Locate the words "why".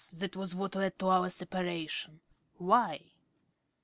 2.57-3.11